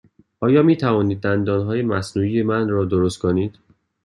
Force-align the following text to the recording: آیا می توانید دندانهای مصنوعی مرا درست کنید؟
آیا 0.39 0.63
می 0.63 0.77
توانید 0.77 1.21
دندانهای 1.21 1.81
مصنوعی 1.81 2.43
مرا 2.43 2.85
درست 2.85 3.19
کنید؟ 3.19 3.59